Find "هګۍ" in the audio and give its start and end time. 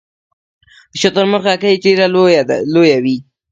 1.51-1.75